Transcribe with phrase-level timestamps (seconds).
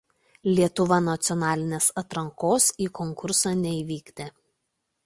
[0.59, 4.33] Lietuva nacionalinės atrankos į konkursą nevykdė.